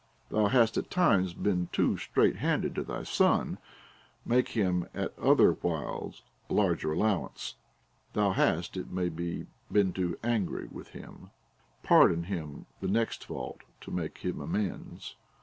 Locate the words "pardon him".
11.83-12.65